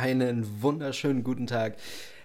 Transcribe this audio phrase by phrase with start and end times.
[0.00, 1.76] Einen wunderschönen guten Tag.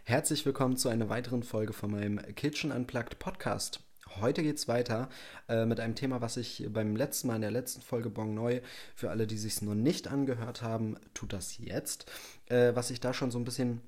[0.04, 3.82] Herzlich willkommen zu einer weiteren Folge von meinem Kitchen Unplugged Podcast.
[4.20, 5.08] Heute geht es weiter
[5.48, 8.62] äh, mit einem Thema, was ich beim letzten Mal in der letzten Folge Bon Neu,
[8.96, 12.12] für alle, die sich noch nicht angehört haben, tut das jetzt.
[12.48, 13.82] Äh, was ich da schon so ein bisschen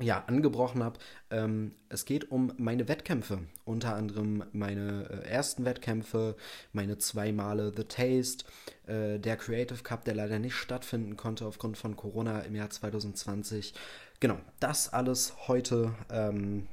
[0.00, 0.98] ja, angebrochen habe.
[1.30, 3.40] Ähm, es geht um meine Wettkämpfe.
[3.64, 6.36] Unter anderem meine äh, ersten Wettkämpfe,
[6.72, 8.44] meine zwei Male The Taste,
[8.86, 13.74] äh, der Creative Cup, der leider nicht stattfinden konnte aufgrund von Corona im Jahr 2020.
[14.20, 16.68] Genau, das alles heute ähm,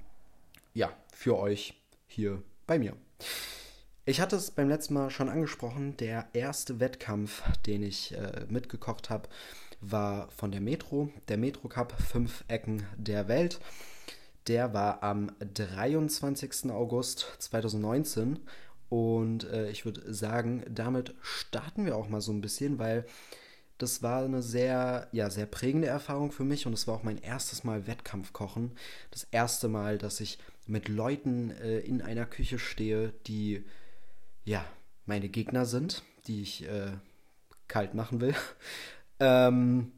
[0.74, 2.96] ja, für euch hier bei mir.
[4.06, 9.10] Ich hatte es beim letzten Mal schon angesprochen, der erste Wettkampf, den ich äh, mitgekocht
[9.10, 9.30] habe,
[9.82, 13.60] war von der Metro, der Metro Cup, fünf Ecken der Welt.
[14.48, 16.72] Der war am 23.
[16.72, 18.40] August 2019
[18.90, 23.06] und äh, ich würde sagen, damit starten wir auch mal so ein bisschen, weil
[23.78, 27.18] das war eine sehr, ja, sehr prägende Erfahrung für mich und es war auch mein
[27.18, 28.72] erstes Mal Wettkampfkochen.
[29.12, 33.64] Das erste Mal, dass ich mit Leuten äh, in einer Küche stehe, die,
[34.44, 34.66] ja,
[35.06, 36.92] meine Gegner sind, die ich äh,
[37.68, 38.36] kalt machen will.
[39.20, 39.92] Ähm,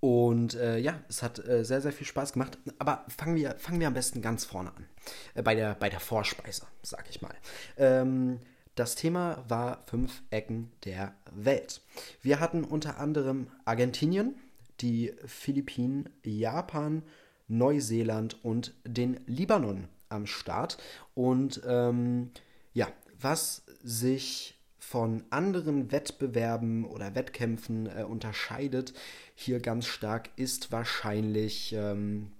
[0.00, 2.58] und äh, ja, es hat äh, sehr, sehr viel Spaß gemacht.
[2.78, 4.86] Aber fangen wir, fangen wir am besten ganz vorne an.
[5.34, 7.34] Äh, bei, der, bei der Vorspeise, sag ich mal.
[7.78, 8.40] Ähm,
[8.74, 11.80] das Thema war fünf Ecken der Welt.
[12.20, 14.34] Wir hatten unter anderem Argentinien,
[14.80, 17.02] die Philippinen, Japan,
[17.48, 20.76] Neuseeland und den Libanon am Start.
[21.14, 22.30] Und ähm,
[22.72, 22.88] ja,
[23.18, 24.53] was sich
[24.88, 28.92] von anderen Wettbewerben oder Wettkämpfen äh, unterscheidet,
[29.34, 32.32] hier ganz stark, ist wahrscheinlich ähm,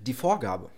[0.00, 0.70] die Vorgabe.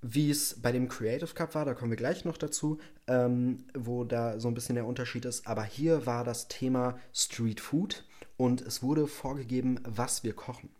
[0.00, 4.04] Wie es bei dem Creative Cup war, da kommen wir gleich noch dazu, ähm, wo
[4.04, 5.46] da so ein bisschen der Unterschied ist.
[5.46, 8.04] Aber hier war das Thema Street Food
[8.36, 10.70] und es wurde vorgegeben, was wir kochen.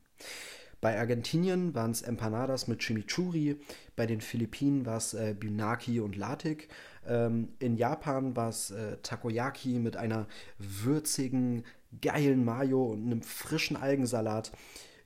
[0.83, 3.57] Bei Argentinien waren es Empanadas mit Chimichurri,
[3.95, 6.69] bei den Philippinen war es äh, Bunaki und Latik,
[7.07, 10.27] ähm, in Japan war es äh, Takoyaki mit einer
[10.59, 11.63] würzigen,
[12.01, 14.51] geilen Mayo und einem frischen Algensalat.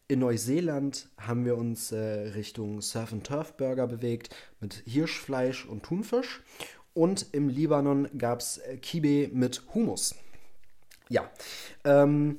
[0.08, 5.82] In Neuseeland haben wir uns äh, Richtung Surf and Turf Burger bewegt mit Hirschfleisch und
[5.82, 6.42] Thunfisch.
[6.94, 10.14] Und im Libanon gab es äh, Kibe mit Hummus.
[11.10, 11.30] Ja,
[11.84, 12.38] ähm,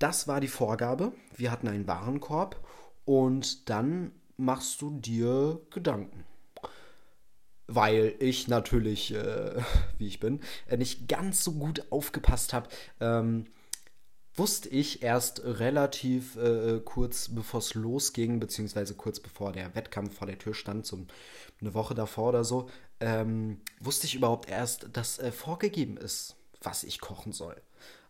[0.00, 1.12] das war die Vorgabe.
[1.36, 2.60] Wir hatten einen Warenkorb
[3.04, 6.24] und dann machst du dir Gedanken.
[7.66, 9.62] Weil ich natürlich, äh,
[9.98, 12.68] wie ich bin, äh, nicht ganz so gut aufgepasst habe,
[12.98, 13.46] ähm,
[14.34, 20.26] wusste ich erst relativ äh, kurz bevor es losging, beziehungsweise kurz bevor der Wettkampf vor
[20.26, 21.06] der Tür stand, so
[21.60, 26.84] eine Woche davor oder so, ähm, wusste ich überhaupt erst, dass äh, vorgegeben ist, was
[26.84, 27.60] ich kochen soll.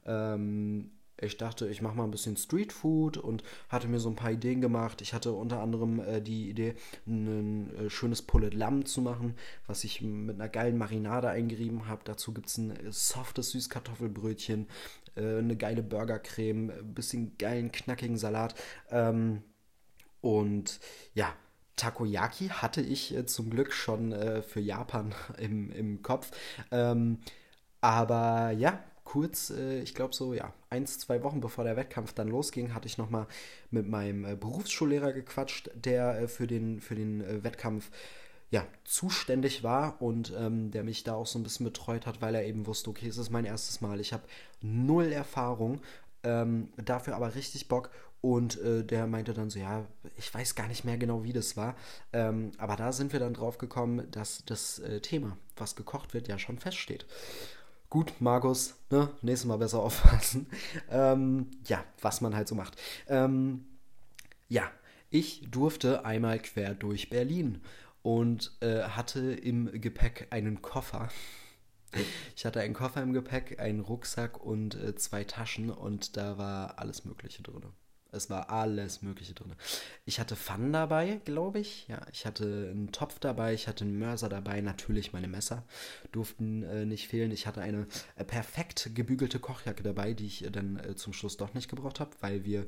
[0.07, 4.16] Ähm, ich dachte, ich mache mal ein bisschen Street Food und hatte mir so ein
[4.16, 5.00] paar Ideen gemacht.
[5.03, 6.75] Ich hatte unter anderem äh, die Idee,
[7.06, 9.34] ein äh, schönes Pullet Lamm zu machen,
[9.66, 12.03] was ich mit einer geilen Marinade eingerieben habe.
[12.04, 14.66] Dazu gibt es ein äh, softes Süßkartoffelbrötchen,
[15.16, 18.54] äh, eine geile Burgercreme, ein bisschen geilen, knackigen Salat.
[18.91, 19.42] Ähm,
[20.20, 20.80] und
[21.14, 21.32] ja,
[21.76, 26.30] Takoyaki hatte ich äh, zum Glück schon äh, für Japan im, im Kopf.
[26.70, 27.19] Ähm,
[27.80, 28.78] aber ja,
[29.10, 32.87] kurz, äh, ich glaube so, ja, eins, zwei Wochen bevor der Wettkampf dann losging, hatte
[32.87, 33.26] ich nochmal
[33.72, 37.91] mit meinem äh, Berufsschullehrer gequatscht, der äh, für den, für den Wettkampf
[38.50, 42.37] ja, zuständig war und ähm, der mich da auch so ein bisschen betreut hat, weil
[42.37, 44.22] er eben wusste, okay, es ist mein erstes Mal, ich habe
[44.60, 45.81] null Erfahrung,
[46.22, 47.91] ähm, dafür aber richtig Bock
[48.21, 49.87] und äh, der meinte dann so, ja,
[50.19, 51.75] ich weiß gar nicht mehr genau, wie das war.
[52.12, 56.28] Ähm, aber da sind wir dann drauf gekommen, dass das äh, Thema, was gekocht wird,
[56.28, 57.06] ja schon feststeht.
[57.91, 59.11] Gut, Markus, ne?
[59.21, 60.47] nächstes Mal besser aufpassen.
[60.91, 62.81] Ähm, ja, was man halt so macht.
[63.09, 63.65] Ähm,
[64.49, 64.71] ja,
[65.11, 67.61] ich durfte einmal quer durch Berlin
[68.03, 71.09] und äh, hatte im Gepäck einen Koffer.
[72.37, 76.78] Ich hatte einen Koffer im Gepäck, einen Rucksack und äh, zwei Taschen und da war
[76.78, 77.65] alles Mögliche drin.
[78.12, 79.54] Es war alles Mögliche drin.
[80.04, 81.86] Ich hatte Pfannen dabei, glaube ich.
[81.89, 85.65] Ja, ich hatte einen Topf dabei, ich hatte einen Mörser dabei, natürlich meine Messer
[86.12, 87.30] durften äh, nicht fehlen.
[87.30, 87.86] Ich hatte eine
[88.16, 92.01] äh, perfekt gebügelte Kochjacke dabei, die ich äh, dann äh, zum Schluss doch nicht gebraucht
[92.01, 92.66] habe, weil wir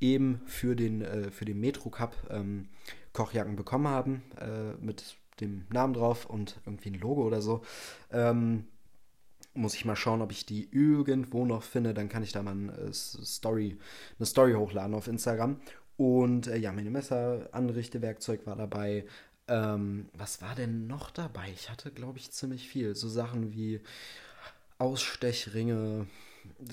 [0.00, 2.68] eben für den, äh, für den Metro Cup ähm,
[3.12, 7.62] Kochjacken bekommen haben äh, mit dem Namen drauf und irgendwie ein Logo oder so.
[8.10, 8.66] Ähm,
[9.54, 11.94] muss ich mal schauen, ob ich die irgendwo noch finde.
[11.94, 13.78] Dann kann ich da mal eine äh, Story,
[14.18, 15.60] eine Story hochladen auf Instagram.
[15.96, 19.04] Und äh, ja, meine Messer, Anrichtewerkzeug war dabei.
[19.48, 21.50] Ähm, was war denn noch dabei?
[21.54, 22.94] Ich hatte, glaube ich, ziemlich viel.
[22.94, 23.80] So Sachen wie
[24.78, 26.06] Ausstechringe,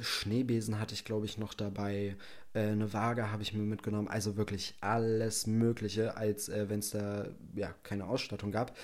[0.02, 2.16] Schneebesen hatte ich, glaube ich, noch dabei.
[2.54, 4.08] Äh, eine Waage habe ich mir mitgenommen.
[4.08, 8.78] Also wirklich alles Mögliche, als äh, wenn es da ja keine Ausstattung gab.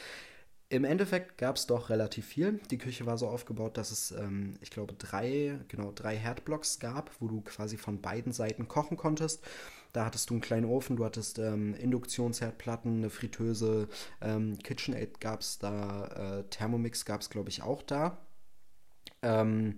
[0.74, 2.60] Im Endeffekt gab es doch relativ viel.
[2.72, 7.12] Die Küche war so aufgebaut, dass es, ähm, ich glaube, drei, genau, drei Herdblocks gab,
[7.20, 9.46] wo du quasi von beiden Seiten kochen konntest.
[9.92, 13.88] Da hattest du einen kleinen Ofen, du hattest ähm, Induktionsherdplatten, eine Fritteuse,
[14.20, 18.18] ähm, KitchenAid gab es da, äh, Thermomix gab es, glaube ich, auch da.
[19.22, 19.76] Ähm,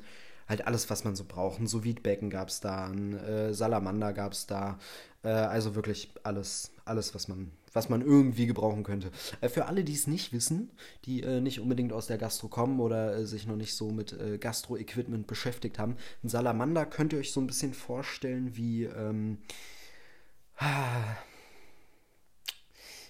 [0.48, 1.60] halt alles, was man so braucht.
[1.60, 4.78] Ein sous becken gab es da, ein äh, Salamander gab es da.
[5.24, 9.12] Äh, also wirklich alles, alles, was man, was man irgendwie gebrauchen könnte.
[9.42, 10.72] Äh, für alle, die es nicht wissen,
[11.06, 14.14] die äh, nicht unbedingt aus der Gastro kommen oder äh, sich noch nicht so mit
[14.14, 18.84] äh, Gastro-Equipment beschäftigt haben, ein Salamander könnt ihr euch so ein bisschen vorstellen wie.
[18.86, 19.40] Ähm,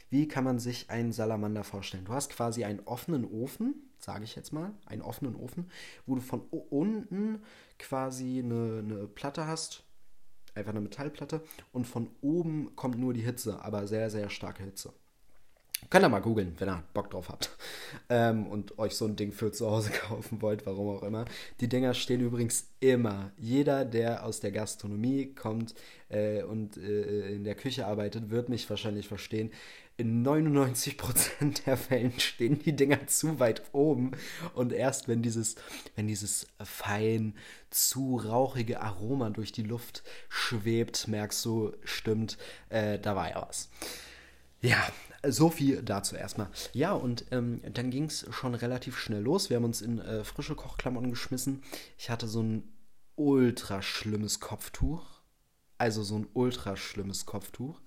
[0.10, 2.06] wie kann man sich einen Salamander vorstellen?
[2.06, 5.70] Du hast quasi einen offenen Ofen, sage ich jetzt mal, einen offenen Ofen,
[6.06, 7.42] wo du von unten
[7.78, 9.84] quasi eine, eine Platte hast,
[10.54, 11.44] einfach eine Metallplatte,
[11.74, 14.94] und von oben kommt nur die Hitze, aber sehr, sehr starke Hitze.
[15.90, 17.50] Könnt ihr mal googeln, wenn ihr Bock drauf habt
[18.10, 21.26] ähm, und euch so ein Ding für zu Hause kaufen wollt, warum auch immer.
[21.60, 23.32] Die Dinger stehen übrigens immer.
[23.38, 25.76] Jeder, der aus der Gastronomie kommt
[26.10, 29.52] äh, und äh, in der Küche arbeitet, wird mich wahrscheinlich verstehen.
[29.98, 34.12] In 99% der Fällen stehen die Dinger zu weit oben
[34.54, 35.56] und erst wenn dieses,
[35.96, 37.34] wenn dieses fein
[37.70, 42.38] zu rauchige Aroma durch die Luft schwebt, merkst du, stimmt,
[42.70, 43.70] äh, da war ja was.
[44.62, 44.84] Ja,
[45.32, 46.50] so viel dazu erstmal.
[46.74, 49.50] Ja, und ähm, dann ging es schon relativ schnell los.
[49.50, 51.64] Wir haben uns in äh, frische Kochklamotten geschmissen.
[51.98, 52.64] Ich hatte so ein
[53.16, 55.06] ultra schlimmes Kopftuch.
[55.78, 57.82] Also so ein ultra schlimmes Kopftuch.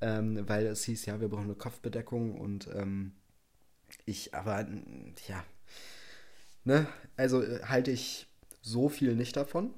[0.00, 3.12] Ähm, weil es hieß, ja, wir brauchen eine Kopfbedeckung und ähm,
[4.04, 4.66] ich, aber,
[5.26, 5.42] ja,
[6.64, 6.86] ne,
[7.16, 8.26] also äh, halte ich
[8.62, 9.74] so viel nicht davon.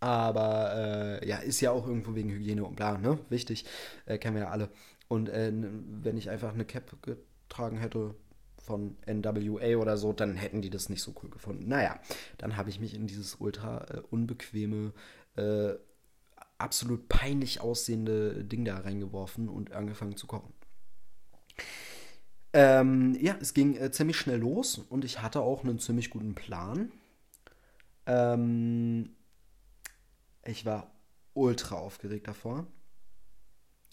[0.00, 3.20] Aber äh, ja, ist ja auch irgendwo wegen Hygiene und bla, ne?
[3.28, 3.66] Wichtig,
[4.04, 4.68] äh, kennen wir ja alle.
[5.12, 8.14] Und äh, wenn ich einfach eine Cap getragen hätte
[8.56, 11.68] von NWA oder so, dann hätten die das nicht so cool gefunden.
[11.68, 12.00] Naja,
[12.38, 14.94] dann habe ich mich in dieses ultra äh, unbequeme,
[15.36, 15.74] äh,
[16.56, 20.54] absolut peinlich aussehende Ding da reingeworfen und angefangen zu kochen.
[22.54, 26.34] Ähm, ja, es ging äh, ziemlich schnell los und ich hatte auch einen ziemlich guten
[26.34, 26.90] Plan.
[28.06, 29.10] Ähm,
[30.46, 30.90] ich war
[31.34, 32.66] ultra aufgeregt davor.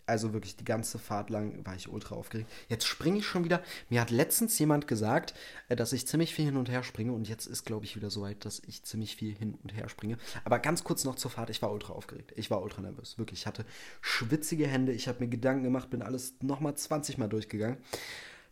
[0.09, 2.49] Also wirklich die ganze Fahrt lang war ich ultra aufgeregt.
[2.67, 3.61] Jetzt springe ich schon wieder.
[3.89, 5.35] Mir hat letztens jemand gesagt,
[5.69, 7.13] äh, dass ich ziemlich viel hin und her springe.
[7.13, 9.87] Und jetzt ist, glaube ich, wieder so weit, dass ich ziemlich viel hin und her
[9.87, 10.17] springe.
[10.43, 11.51] Aber ganz kurz noch zur Fahrt.
[11.51, 12.33] Ich war ultra aufgeregt.
[12.35, 13.19] Ich war ultra nervös.
[13.19, 13.41] Wirklich.
[13.41, 13.65] Ich hatte
[14.01, 14.91] schwitzige Hände.
[14.93, 17.77] Ich habe mir Gedanken gemacht, bin alles nochmal 20 Mal durchgegangen.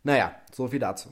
[0.04, 1.10] Naja, so viel dazu.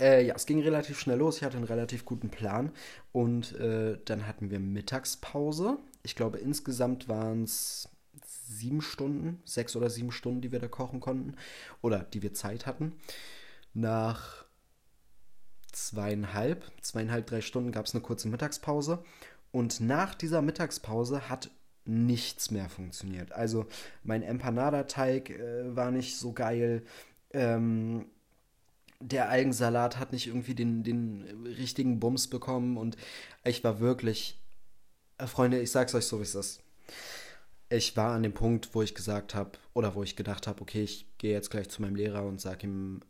[0.00, 1.36] Äh, ja, es ging relativ schnell los.
[1.36, 2.72] Ich hatte einen relativ guten Plan.
[3.12, 5.78] Und äh, dann hatten wir Mittagspause.
[6.02, 7.88] Ich glaube, insgesamt waren es
[8.24, 11.36] sieben Stunden, sechs oder sieben Stunden, die wir da kochen konnten.
[11.82, 12.92] Oder die wir Zeit hatten.
[13.74, 14.44] Nach
[15.72, 19.04] zweieinhalb, zweieinhalb, drei Stunden gab es eine kurze Mittagspause.
[19.52, 21.50] Und nach dieser Mittagspause hat
[21.84, 23.32] nichts mehr funktioniert.
[23.32, 23.66] Also
[24.04, 26.84] mein Empanada-Teig äh, war nicht so geil.
[27.32, 28.06] Ähm,
[29.00, 32.96] der Algensalat hat nicht irgendwie den, den richtigen Bums bekommen und
[33.44, 34.38] ich war wirklich,
[35.24, 36.60] Freunde, ich sag's euch so, wie es ist.
[37.70, 40.82] Ich war an dem Punkt, wo ich gesagt habe, oder wo ich gedacht habe, okay,
[40.82, 43.00] ich gehe jetzt gleich zu meinem Lehrer und sage ihm,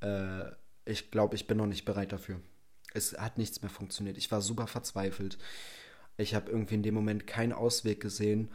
[0.00, 0.44] äh,
[0.84, 2.40] ich glaube, ich bin noch nicht bereit dafür.
[2.92, 4.16] Es hat nichts mehr funktioniert.
[4.16, 5.38] Ich war super verzweifelt.
[6.16, 8.50] Ich habe irgendwie in dem Moment keinen Ausweg gesehen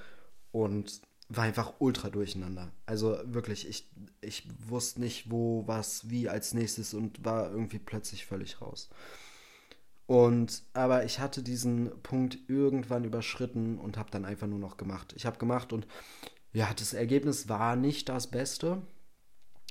[0.51, 2.71] und war einfach ultra durcheinander.
[2.85, 3.89] Also wirklich, ich,
[4.21, 8.89] ich wusste nicht, wo, was, wie als nächstes und war irgendwie plötzlich völlig raus.
[10.09, 15.13] Und aber ich hatte diesen Punkt irgendwann überschritten und habe dann einfach nur noch gemacht.
[15.15, 15.85] Ich habe gemacht und
[16.51, 18.81] ja, das Ergebnis war nicht das Beste.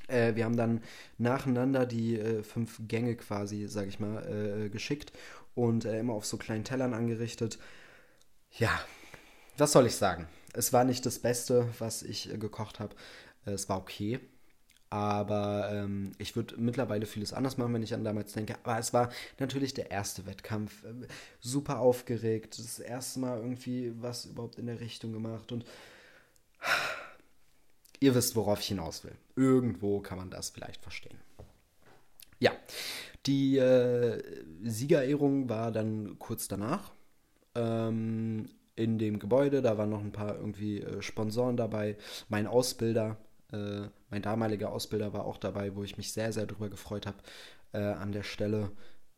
[0.07, 0.81] Äh, wir haben dann
[1.17, 5.13] nacheinander die äh, fünf Gänge quasi, sag ich mal, äh, geschickt
[5.57, 7.59] und äh, immer auf so kleinen Tellern angerichtet.
[8.53, 8.71] Ja,
[9.57, 10.29] was soll ich sagen?
[10.53, 12.95] Es war nicht das Beste, was ich äh, gekocht habe.
[13.45, 14.21] Äh, es war okay.
[14.91, 18.57] Aber ähm, ich würde mittlerweile vieles anders machen, wenn ich an damals denke.
[18.63, 20.85] Aber es war natürlich der erste Wettkampf.
[20.85, 21.07] Äh,
[21.41, 22.59] super aufgeregt.
[22.59, 25.53] Das erste Mal irgendwie was überhaupt in der Richtung gemacht.
[25.53, 25.65] Und
[28.01, 29.15] ihr wisst, worauf ich hinaus will.
[29.37, 31.19] Irgendwo kann man das vielleicht verstehen.
[32.39, 32.53] Ja,
[33.27, 34.23] die äh,
[34.63, 36.93] Siegerehrung war dann kurz danach.
[37.55, 39.61] Ähm, in dem Gebäude.
[39.61, 41.97] Da waren noch ein paar irgendwie äh, Sponsoren dabei.
[42.29, 43.17] Mein Ausbilder,
[43.53, 47.19] äh, mein damaliger Ausbilder war auch dabei, wo ich mich sehr, sehr drüber gefreut habe
[47.73, 48.71] äh, an der Stelle.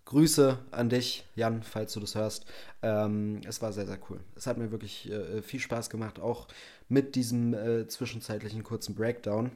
[0.04, 2.44] Grüße an dich, Jan, falls du das hörst.
[2.82, 4.20] Ähm, es war sehr, sehr cool.
[4.34, 6.48] Es hat mir wirklich äh, viel Spaß gemacht, auch
[6.88, 9.52] mit diesem äh, zwischenzeitlichen kurzen Breakdown.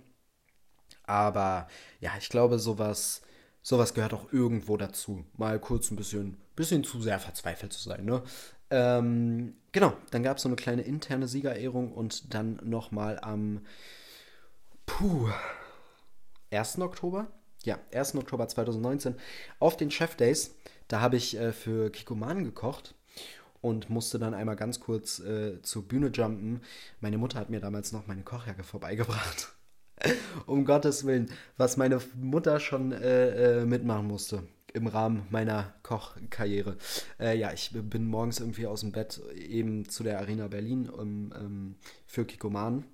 [1.05, 1.67] Aber
[2.01, 3.23] ja, ich glaube, sowas,
[3.63, 5.25] sowas gehört auch irgendwo dazu.
[5.37, 8.23] Mal kurz ein bisschen, bisschen zu sehr verzweifelt zu sein, ne?
[8.71, 13.61] Ähm, genau, dann gab es so eine kleine interne Siegerehrung und dann nochmal am
[14.87, 15.31] puh,
[16.51, 16.79] 1.
[16.81, 17.29] Oktober
[17.65, 18.17] ja, 1.
[18.17, 19.15] Oktober 2019
[19.59, 20.55] auf den Chef Days.
[20.89, 22.95] Da habe ich äh, für Kikoman gekocht
[23.61, 26.61] und musste dann einmal ganz kurz äh, zur Bühne jumpen.
[27.01, 29.53] Meine Mutter hat mir damals noch meine Kochjacke vorbeigebracht.
[30.47, 34.43] um Gottes Willen, was meine Mutter schon äh, äh, mitmachen musste
[34.75, 36.77] im Rahmen meiner Kochkarriere.
[37.21, 41.33] Äh, ja, ich bin morgens irgendwie aus dem Bett eben zu der Arena Berlin um,
[41.33, 41.77] um,
[42.07, 42.85] für Kikoman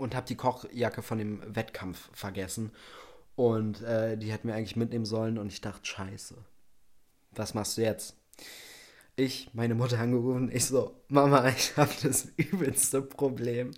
[0.00, 2.72] und habe die Kochjacke von dem Wettkampf vergessen
[3.36, 6.36] und äh, die hätten wir eigentlich mitnehmen sollen und ich dachte, scheiße,
[7.32, 8.16] was machst du jetzt?
[9.16, 13.72] Ich, meine Mutter angerufen, ich so, Mama, ich habe das übelste Problem.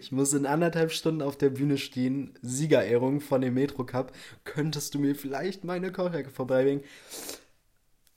[0.00, 4.12] Ich muss in anderthalb Stunden auf der Bühne stehen, Siegerehrung von dem Metro Cup.
[4.44, 6.82] Könntest du mir vielleicht meine Kochjacke vorbeibringen?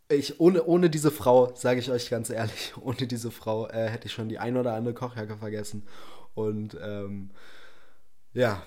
[0.10, 4.08] Ich, ohne, ohne diese Frau, sage ich euch ganz ehrlich, ohne diese Frau äh, hätte
[4.08, 5.84] ich schon die ein oder andere Kochjacke vergessen.
[6.36, 7.32] Und ähm,
[8.34, 8.62] ja,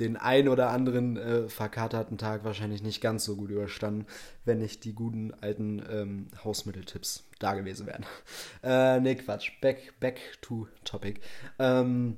[0.00, 4.06] den ein oder anderen äh, verkaterten Tag wahrscheinlich nicht ganz so gut überstanden,
[4.44, 8.04] wenn nicht die guten alten ähm, Hausmitteltipps da gewesen wären.
[8.62, 9.52] Äh, nee, Quatsch.
[9.60, 11.20] Back, back to topic.
[11.58, 12.16] Ähm,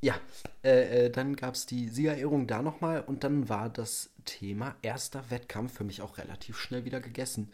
[0.00, 0.14] ja,
[0.64, 5.30] äh, äh, dann gab es die Siegerehrung da nochmal und dann war das Thema erster
[5.30, 7.52] Wettkampf für mich auch relativ schnell wieder gegessen.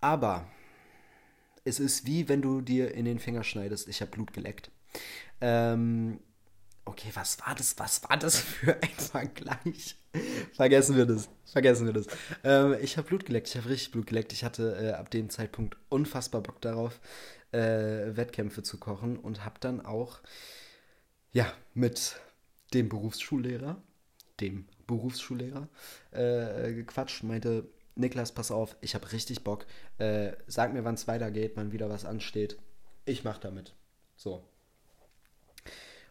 [0.00, 0.46] Aber
[1.64, 4.70] es ist wie wenn du dir in den Finger schneidest, ich habe Blut geleckt.
[5.40, 6.20] Ähm,
[6.86, 7.78] Okay, was war das?
[7.78, 9.96] Was war das für ein Vergleich?
[10.52, 11.28] Vergessen wir das.
[11.46, 12.06] Vergessen wir das.
[12.42, 13.48] Ähm, ich habe Blut geleckt.
[13.48, 14.32] Ich habe richtig Blut geleckt.
[14.32, 17.00] Ich hatte äh, ab dem Zeitpunkt unfassbar Bock darauf,
[17.52, 20.20] äh, Wettkämpfe zu kochen und habe dann auch,
[21.32, 22.20] ja, mit
[22.74, 23.80] dem Berufsschullehrer,
[24.40, 25.68] dem Berufsschullehrer,
[26.10, 27.22] äh, gequatscht.
[27.22, 29.64] Meinte, Niklas, pass auf, ich habe richtig Bock.
[29.96, 32.58] Äh, sag mir, wann es weitergeht, wann wieder was ansteht.
[33.06, 33.74] Ich mach damit.
[34.16, 34.44] So,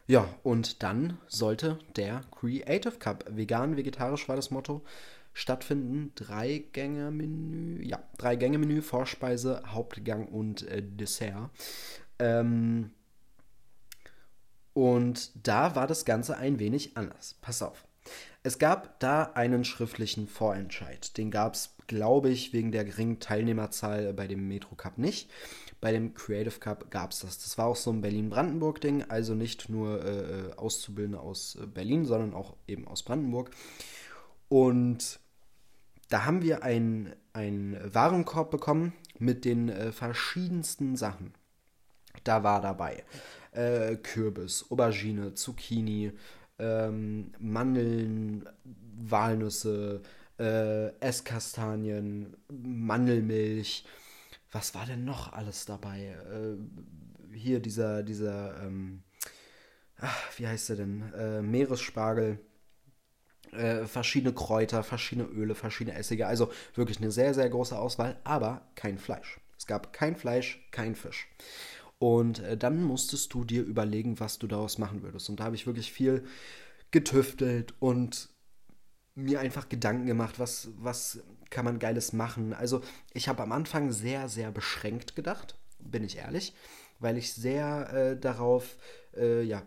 [0.07, 4.83] ja, und dann sollte der Creative Cup, vegan, vegetarisch war das Motto,
[5.33, 6.11] stattfinden.
[6.15, 11.49] Drei Gänge Menü, ja, drei Gänge Menü, Vorspeise, Hauptgang und äh, Dessert.
[12.19, 12.91] Ähm,
[14.73, 17.35] und da war das Ganze ein wenig anders.
[17.41, 17.87] Pass auf.
[18.41, 21.17] Es gab da einen schriftlichen Vorentscheid.
[21.17, 25.29] Den gab es, glaube ich, wegen der geringen Teilnehmerzahl bei dem Metro Cup nicht.
[25.83, 27.39] Bei dem Creative Cup gab es das.
[27.39, 32.05] Das war auch so ein Berlin-Brandenburg-Ding, also nicht nur äh, äh, Auszubildende aus äh, Berlin,
[32.05, 33.51] sondern auch eben aus Brandenburg.
[34.47, 35.19] Und
[36.07, 41.33] da haben wir einen Warenkorb bekommen mit den äh, verschiedensten Sachen.
[42.23, 43.03] Da war dabei
[43.51, 46.13] äh, Kürbis, Aubergine, Zucchini,
[46.59, 50.01] ähm, Mandeln, Walnüsse,
[50.39, 53.83] äh, Esskastanien, Mandelmilch,
[54.53, 56.15] was war denn noch alles dabei?
[56.31, 59.03] Äh, hier dieser, dieser, ähm,
[59.97, 61.13] ach, wie heißt der denn?
[61.13, 62.39] Äh, Meeresspargel.
[63.51, 66.25] Äh, verschiedene Kräuter, verschiedene Öle, verschiedene Essige.
[66.27, 69.39] Also wirklich eine sehr, sehr große Auswahl, aber kein Fleisch.
[69.57, 71.27] Es gab kein Fleisch, kein Fisch.
[71.99, 75.29] Und äh, dann musstest du dir überlegen, was du daraus machen würdest.
[75.29, 76.25] Und da habe ich wirklich viel
[76.91, 78.29] getüftelt und
[79.15, 81.21] mir einfach Gedanken gemacht, was, was
[81.53, 82.53] kann man Geiles machen.
[82.53, 82.81] Also
[83.13, 86.53] ich habe am Anfang sehr, sehr beschränkt gedacht, bin ich ehrlich,
[86.99, 88.75] weil ich sehr äh, darauf
[89.15, 89.61] äh, ja,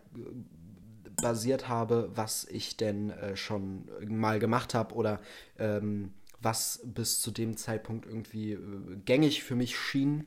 [1.21, 5.21] basiert habe, was ich denn äh, schon mal gemacht habe oder
[5.57, 10.25] ähm, was bis zu dem Zeitpunkt irgendwie äh, gängig für mich schien.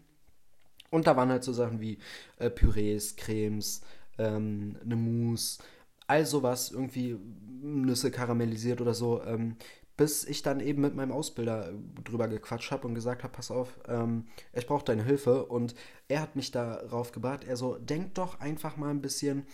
[0.90, 1.98] Und da waren halt so Sachen wie
[2.38, 3.82] äh, Pürees, Cremes,
[4.18, 5.62] ähm, eine Mousse,
[6.06, 7.16] all sowas, irgendwie
[7.62, 9.56] Nüsse karamellisiert oder so, ähm,
[10.00, 13.50] bis ich dann eben mit meinem Ausbilder äh, drüber gequatscht habe und gesagt habe, pass
[13.50, 15.44] auf, ähm, ich brauche deine Hilfe.
[15.44, 15.74] Und
[16.08, 19.46] er hat mich darauf gebracht, er so, denk doch einfach mal ein bisschen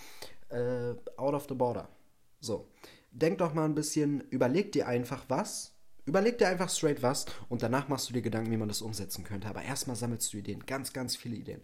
[0.50, 1.88] äh, out of the border.
[2.38, 2.68] So,
[3.10, 5.74] denk doch mal ein bisschen, überleg dir einfach was,
[6.04, 9.24] überleg dir einfach straight was und danach machst du dir Gedanken, wie man das umsetzen
[9.24, 9.48] könnte.
[9.48, 11.62] Aber erstmal sammelst du Ideen, ganz, ganz viele Ideen.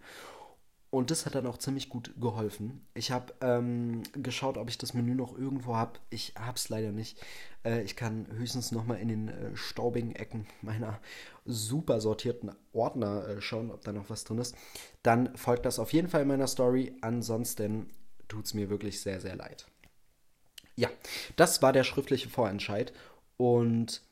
[0.93, 2.87] Und das hat dann auch ziemlich gut geholfen.
[2.93, 5.99] Ich habe ähm, geschaut, ob ich das Menü noch irgendwo habe.
[6.11, 7.19] Ich habe es leider nicht.
[7.65, 11.01] Äh, ich kann höchstens noch mal in den äh, staubigen Ecken meiner
[11.47, 14.55] super sortierten Ordner äh, schauen, ob da noch was drin ist.
[15.03, 16.95] Dann folgt das auf jeden Fall in meiner Story.
[17.01, 17.89] Ansonsten
[18.29, 19.67] tut es mir wirklich sehr, sehr leid.
[20.77, 20.91] Ja,
[21.37, 22.93] das war der schriftliche Vorentscheid.
[23.39, 24.03] Und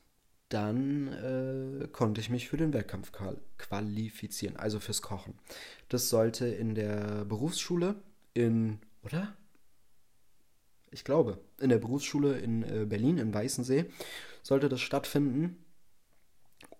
[0.53, 1.07] dann
[1.83, 3.11] äh, konnte ich mich für den Wettkampf
[3.57, 5.35] qualifizieren, also fürs Kochen.
[5.87, 7.95] Das sollte in der Berufsschule
[8.33, 9.33] in, oder?
[10.91, 13.85] Ich glaube, in der Berufsschule in äh, Berlin, in Weißensee,
[14.43, 15.63] sollte das stattfinden.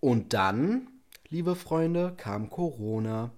[0.02, 0.88] Und dann,
[1.30, 3.32] liebe Freunde, kam Corona.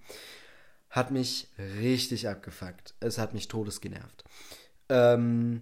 [0.89, 2.95] Hat mich richtig abgefuckt.
[2.99, 4.23] Es hat mich todesgenervt.
[4.89, 5.61] Ähm,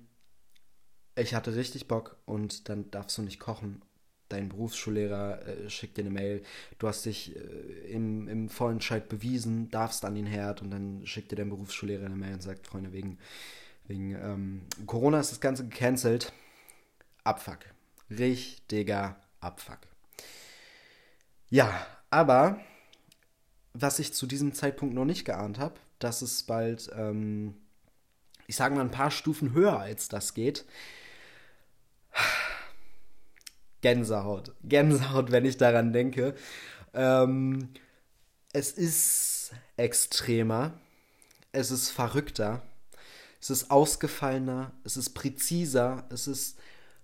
[1.16, 3.82] ich hatte richtig Bock und dann darfst du nicht kochen
[4.32, 6.44] dein Berufsschullehrer äh, schickt dir eine Mail,
[6.80, 7.40] du hast dich äh,
[7.92, 12.16] im, im Vorentscheid bewiesen, darfst an den Herd und dann schickt dir dein Berufsschullehrer eine
[12.16, 13.18] Mail und sagt, Freunde, wegen,
[13.88, 16.34] wegen ähm, Corona ist das Ganze gecancelt.
[17.24, 17.60] Abfuck.
[18.10, 19.80] Richtiger Abfuck.
[21.50, 22.60] Ja, aber
[23.74, 27.56] was ich zu diesem Zeitpunkt noch nicht geahnt habe, dass es bald, ähm,
[28.48, 30.66] ich sage mal, ein paar Stufen höher als das geht.
[33.82, 34.54] Gänsehaut.
[34.64, 36.36] Gänsehaut, wenn ich daran denke.
[36.94, 37.70] Ähm,
[38.54, 40.74] es ist extremer,
[41.52, 42.62] es ist verrückter,
[43.40, 46.60] es ist ausgefallener, es ist präziser, es ist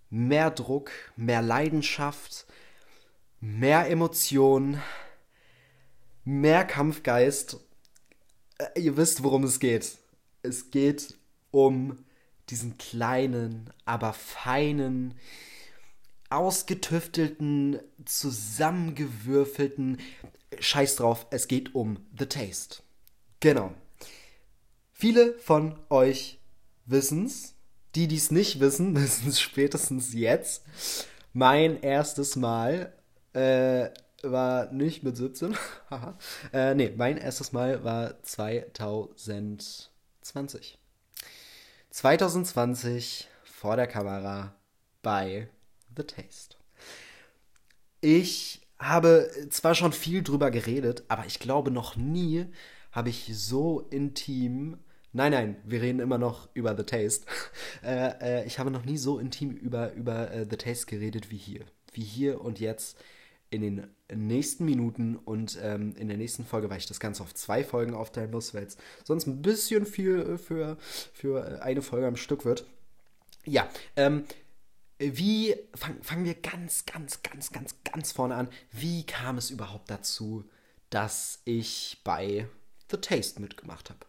[0.10, 2.46] mehr Druck, mehr Leidenschaft,
[3.40, 4.82] mehr Emotion,
[6.24, 7.58] mehr Kampfgeist.
[8.58, 9.98] Äh, ihr wisst, worum es geht.
[10.44, 11.16] Es geht
[11.52, 11.98] um
[12.50, 15.16] diesen kleinen, aber feinen,
[16.30, 19.98] ausgetüftelten, zusammengewürfelten.
[20.60, 22.82] Scheiß drauf, es geht um The Taste.
[23.40, 23.74] Genau.
[24.92, 26.40] Viele von euch
[26.86, 27.54] wissen's.
[27.96, 30.66] Die, die es nicht wissen, wissen es spätestens jetzt.
[31.34, 32.94] Mein erstes Mal
[33.34, 33.90] äh,
[34.24, 35.56] war nicht mit 17.
[36.54, 40.80] äh, nee, mein erstes Mal war 2020.
[41.92, 44.56] 2020 vor der Kamera
[45.02, 45.50] bei
[45.98, 46.56] The Taste.
[48.02, 52.46] Ich habe zwar schon viel drüber geredet, aber ich glaube noch nie
[52.92, 54.78] habe ich so intim.
[55.14, 57.26] Nein, nein, wir reden immer noch über The Taste.
[57.84, 61.38] äh, äh, ich habe noch nie so intim über, über äh, The Taste geredet wie
[61.38, 61.66] hier.
[61.94, 62.98] Wie hier und jetzt
[63.50, 67.34] in den nächsten Minuten und ähm, in der nächsten Folge, weil ich das Ganze auf
[67.34, 70.78] zwei Folgen aufteilen muss, weil es sonst ein bisschen viel äh, für,
[71.14, 72.66] für äh, eine Folge am Stück wird.
[73.46, 74.26] Ja, ähm,
[75.00, 78.50] wie fangen fang wir ganz, ganz, ganz, ganz, ganz vorne an.
[78.72, 80.44] Wie kam es überhaupt dazu,
[80.90, 82.48] dass ich bei
[82.90, 84.00] The Taste mitgemacht habe?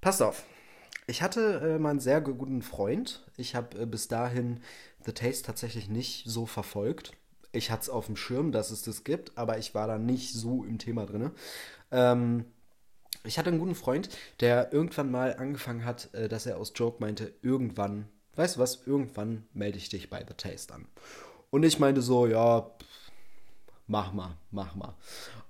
[0.00, 0.44] Passt auf.
[1.08, 3.24] Ich hatte äh, mal sehr guten Freund.
[3.36, 4.60] Ich habe äh, bis dahin
[5.04, 7.12] The Taste tatsächlich nicht so verfolgt.
[7.52, 10.32] Ich hatte es auf dem Schirm, dass es das gibt, aber ich war da nicht
[10.32, 11.30] so im Thema drin.
[11.90, 12.44] Ähm,
[13.24, 14.08] ich hatte einen guten Freund,
[14.40, 18.86] der irgendwann mal angefangen hat, äh, dass er aus Joke meinte, irgendwann weißt du was,
[18.86, 20.86] irgendwann melde ich dich bei The Taste an.
[21.50, 22.70] Und ich meinte so, ja,
[23.86, 24.94] mach mal, mach mal.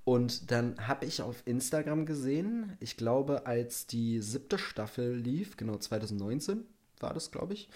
[0.03, 5.75] Und dann habe ich auf Instagram gesehen, ich glaube, als die siebte Staffel lief, genau
[5.75, 6.65] 2019
[6.99, 7.69] war das, glaube ich,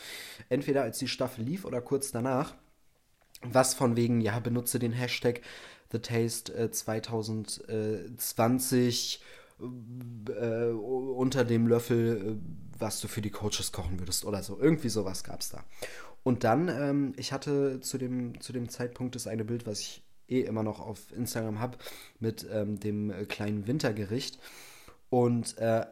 [0.50, 2.56] entweder als die Staffel lief oder kurz danach,
[3.41, 5.41] was von wegen, ja, benutze den Hashtag
[5.91, 9.21] The Taste 2020
[10.30, 14.60] äh, unter dem Löffel, äh, was du für die Coaches kochen würdest oder so.
[14.60, 15.63] Irgendwie sowas gab es da.
[16.24, 20.04] Und dann, ähm, ich hatte zu dem, zu dem Zeitpunkt das eine Bild, was ich
[20.28, 21.78] eh immer noch auf Instagram habe,
[22.19, 24.39] mit ähm, dem äh, kleinen Wintergericht.
[25.10, 25.86] Und äh,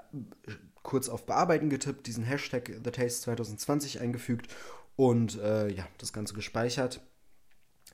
[0.84, 4.48] kurz auf Bearbeiten getippt, diesen Hashtag The Taste 2020 eingefügt
[4.96, 7.02] und äh, ja, das Ganze gespeichert.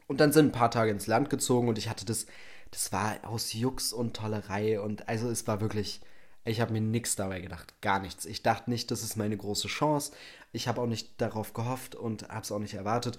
[0.07, 2.27] Und dann sind ein paar Tage ins Land gezogen und ich hatte das
[2.71, 6.01] das war aus Jux und Tollerei und also es war wirklich,
[6.43, 8.25] ich habe mir nichts dabei gedacht, gar nichts.
[8.25, 10.12] Ich dachte nicht, das ist meine große Chance.
[10.51, 13.17] Ich habe auch nicht darauf gehofft und habe es auch nicht erwartet.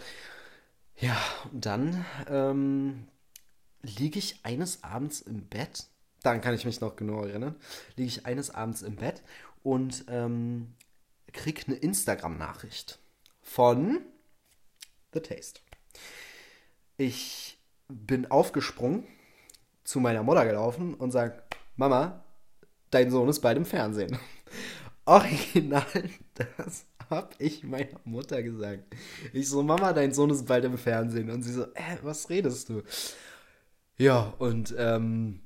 [0.99, 1.17] Ja,
[1.53, 3.09] und dann ähm,
[3.83, 5.87] liege ich eines Abends im Bett.
[6.23, 7.57] Dann kann ich mich noch genau erinnern.
[7.97, 9.23] Liege ich eines Abends im Bett
[9.63, 10.75] und ähm,
[11.33, 12.99] krieg eine Instagram-Nachricht
[13.43, 14.01] von
[15.13, 15.61] The Taste.
[16.97, 19.07] Ich bin aufgesprungen
[19.87, 22.25] zu meiner Mutter gelaufen und sagt, Mama,
[22.91, 24.19] dein Sohn ist bald im Fernsehen.
[25.07, 25.87] Original,
[26.35, 28.83] das hab ich meiner Mutter gesagt.
[29.33, 31.31] Ich so, Mama, dein Sohn ist bald im Fernsehen.
[31.31, 32.83] Und sie so, äh, was redest du?
[33.97, 35.41] Ja, und ähm,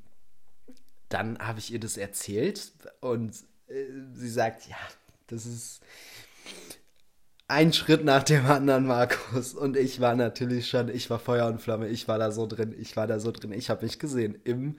[1.10, 3.34] dann habe ich ihr das erzählt und
[3.68, 4.76] äh, sie sagt, ja,
[5.26, 5.82] das ist
[7.50, 9.54] ein Schritt nach dem anderen, Markus.
[9.54, 12.72] Und ich war natürlich schon, ich war Feuer und Flamme, ich war da so drin,
[12.78, 13.52] ich war da so drin.
[13.52, 14.78] Ich habe mich gesehen im,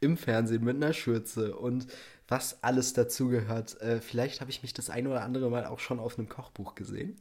[0.00, 1.88] im Fernsehen mit einer Schürze und
[2.28, 3.80] was alles dazugehört.
[3.80, 6.76] Äh, vielleicht habe ich mich das ein oder andere Mal auch schon auf einem Kochbuch
[6.76, 7.16] gesehen.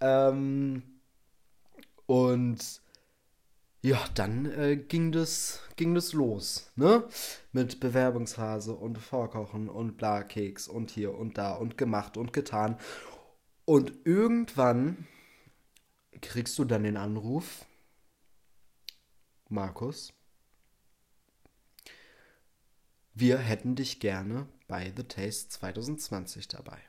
[0.00, 0.82] Ähm,
[2.06, 2.80] und
[3.82, 7.04] ja, dann äh, ging, das, ging das los, ne?
[7.52, 12.76] Mit Bewerbungshase und Vorkochen und Bla-Keks und hier und da und gemacht und getan.
[13.70, 15.06] Und irgendwann
[16.20, 17.66] kriegst du dann den Anruf,
[19.48, 20.12] Markus,
[23.14, 26.80] wir hätten dich gerne bei The Taste 2020 dabei.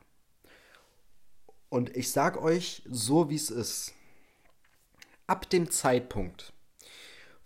[1.70, 3.94] Und ich sag euch so, wie es ist.
[5.28, 6.52] Ab dem Zeitpunkt,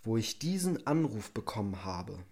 [0.02, 2.24] wo ich diesen Anruf bekommen habe,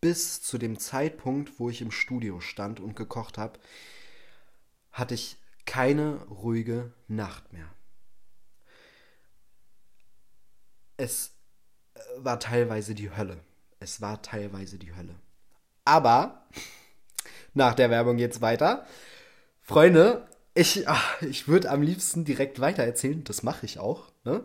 [0.00, 3.60] bis zu dem Zeitpunkt, wo ich im Studio stand und gekocht habe,
[4.90, 5.36] hatte ich
[5.70, 7.68] keine ruhige Nacht mehr.
[10.96, 11.30] Es
[11.94, 13.38] äh, war teilweise die Hölle.
[13.78, 15.14] Es war teilweise die Hölle.
[15.84, 16.44] Aber
[17.54, 18.84] nach der Werbung geht's weiter.
[19.60, 20.86] Freunde, ich,
[21.20, 23.22] ich würde am liebsten direkt weitererzählen.
[23.22, 24.10] Das mache ich auch.
[24.24, 24.42] Ne?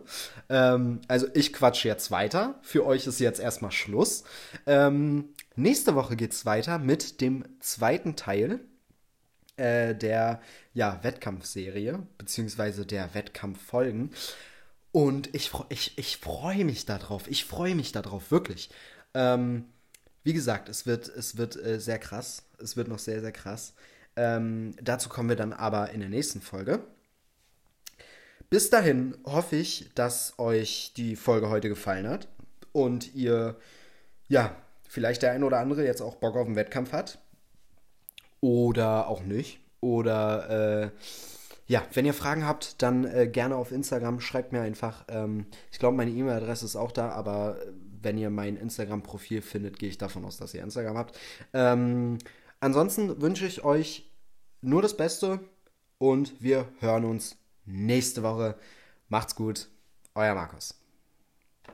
[0.48, 2.60] Ähm, also ich quatsche jetzt weiter.
[2.62, 4.22] Für euch ist jetzt erstmal Schluss.
[4.64, 8.60] Ähm, nächste Woche geht es weiter mit dem zweiten Teil
[9.56, 10.40] äh, der
[10.74, 14.10] ja, Wettkampfserie, beziehungsweise der Wettkampffolgen.
[14.92, 17.28] Und ich, ich, ich freue mich darauf.
[17.28, 18.70] Ich freue mich darauf, wirklich.
[19.14, 19.64] Ähm,
[20.24, 22.44] wie gesagt, es wird, es wird äh, sehr krass.
[22.58, 23.74] Es wird noch sehr, sehr krass.
[24.16, 26.80] Ähm, dazu kommen wir dann aber in der nächsten Folge.
[28.48, 32.28] Bis dahin hoffe ich, dass euch die Folge heute gefallen hat
[32.72, 33.56] und ihr,
[34.28, 34.54] ja,
[34.88, 37.18] vielleicht der ein oder andere jetzt auch Bock auf den Wettkampf hat.
[38.40, 39.60] Oder auch nicht.
[39.80, 40.50] Oder,
[40.84, 40.90] äh,
[41.66, 44.20] ja, wenn ihr Fragen habt, dann äh, gerne auf Instagram.
[44.20, 45.04] Schreibt mir einfach.
[45.08, 47.58] Ähm, ich glaube, meine E-Mail-Adresse ist auch da, aber
[48.02, 51.18] wenn ihr mein Instagram-Profil findet, gehe ich davon aus, dass ihr Instagram habt.
[51.52, 52.18] Ähm,
[52.60, 54.08] ansonsten wünsche ich euch
[54.60, 55.40] nur das Beste
[55.98, 58.56] und wir hören uns nächste Woche.
[59.08, 59.68] Macht's gut,
[60.14, 60.85] euer Markus.